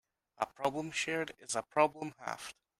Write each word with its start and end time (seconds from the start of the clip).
A 0.39 0.47
problem 0.47 0.89
shared 0.89 1.35
is 1.37 1.55
a 1.55 1.61
problem 1.61 2.15
halved. 2.17 2.55